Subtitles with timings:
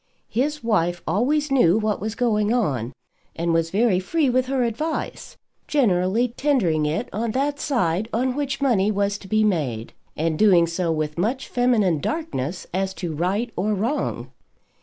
[0.31, 2.91] His wife always knew what was going on,
[3.35, 8.61] and was very free with her advice; generally tendering it on that side on which
[8.63, 13.51] money was to be made, and doing so with much feminine darkness as to right
[13.55, 14.31] or wrong.